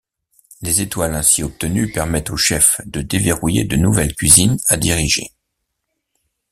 [0.63, 5.31] Les étoiles ainsi obtenues permettent aux chefs de déverrouiller de nouvelles cuisines à diriger.